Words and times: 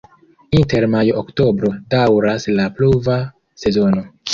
Inter 0.59 0.87
majo-oktobro 0.93 1.73
daŭras 1.97 2.51
la 2.59 2.69
pluva 2.81 3.23
sezono. 3.65 4.09